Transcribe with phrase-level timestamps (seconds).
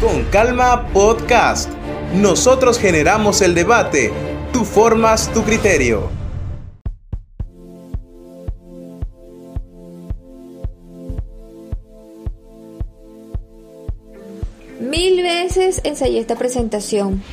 [0.00, 1.68] Con Calma Podcast.
[2.14, 4.12] Nosotros generamos el debate.
[4.52, 6.08] Tú formas tu criterio.
[14.78, 17.24] Mil veces ensayé esta presentación,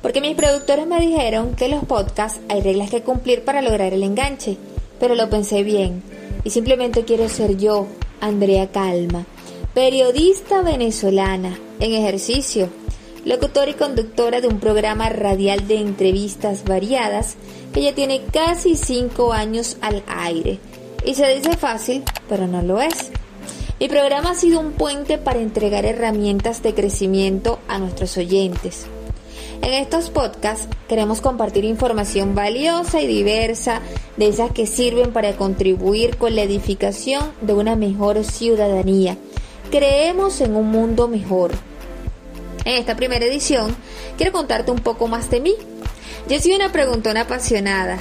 [0.00, 3.92] porque mis productores me dijeron que en los podcasts hay reglas que cumplir para lograr
[3.92, 4.58] el enganche,
[5.00, 6.04] pero lo pensé bien
[6.44, 7.88] y simplemente quiero ser yo,
[8.20, 9.26] Andrea Calma,
[9.74, 12.68] periodista venezolana en ejercicio,
[13.24, 17.36] locutora y conductora de un programa radial de entrevistas variadas
[17.72, 20.58] que ya tiene casi cinco años al aire.
[21.06, 23.10] Y se dice fácil, pero no lo es.
[23.80, 28.86] Mi programa ha sido un puente para entregar herramientas de crecimiento a nuestros oyentes.
[29.62, 33.80] En estos podcasts queremos compartir información valiosa y diversa,
[34.18, 39.16] de esas que sirven para contribuir con la edificación de una mejor ciudadanía.
[39.72, 41.50] Creemos en un mundo mejor.
[42.66, 43.74] En esta primera edición
[44.18, 45.54] quiero contarte un poco más de mí.
[46.28, 47.96] Yo soy una preguntona apasionada,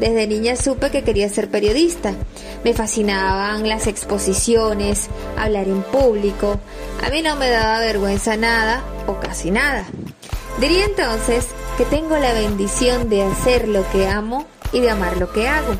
[0.00, 2.12] desde niña supe que quería ser periodista.
[2.64, 5.06] Me fascinaban las exposiciones,
[5.38, 6.58] hablar en público.
[7.06, 9.86] A mí no me daba vergüenza nada o casi nada.
[10.58, 11.46] Diría entonces
[11.78, 15.76] que tengo la bendición de hacer lo que amo y de amar lo que hago.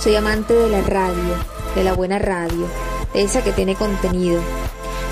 [0.00, 1.36] Soy amante de la radio,
[1.76, 2.66] de la buena radio,
[3.12, 4.42] de esa que tiene contenido.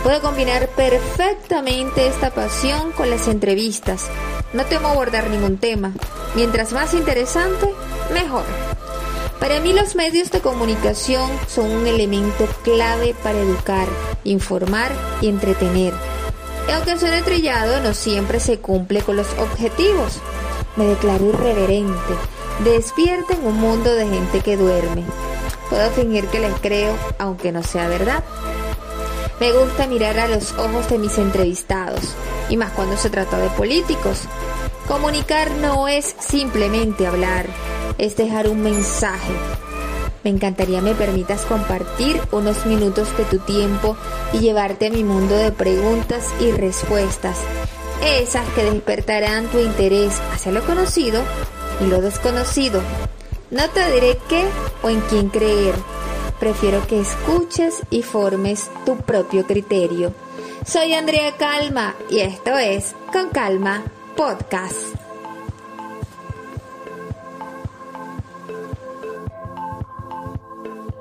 [0.02, 4.08] Puedo combinar perfectamente esta pasión con las entrevistas.
[4.52, 5.92] No temo abordar ningún tema.
[6.34, 7.72] Mientras más interesante,
[8.12, 8.44] mejor.
[9.38, 13.86] Para mí los medios de comunicación son un elemento clave para educar,
[14.24, 15.94] informar y entretener.
[16.68, 20.18] Y aunque trillado, no siempre se cumple con los objetivos.
[20.76, 22.14] Me declaro irreverente,
[22.64, 25.04] despierta en un mundo de gente que duerme.
[25.70, 28.22] Puedo fingir que les creo, aunque no sea verdad.
[29.42, 32.14] Me gusta mirar a los ojos de mis entrevistados,
[32.48, 34.20] y más cuando se trata de políticos.
[34.86, 37.46] Comunicar no es simplemente hablar,
[37.98, 39.32] es dejar un mensaje.
[40.22, 43.96] Me encantaría me permitas compartir unos minutos de tu tiempo
[44.32, 47.36] y llevarte a mi mundo de preguntas y respuestas,
[48.00, 51.20] esas que despertarán tu interés hacia lo conocido
[51.80, 52.80] y lo desconocido.
[53.50, 54.44] No te diré qué
[54.84, 55.74] o en quién creer.
[56.42, 60.12] Prefiero que escuches y formes tu propio criterio.
[60.66, 63.84] Soy Andrea Calma y esto es Con Calma
[64.16, 65.01] Podcast.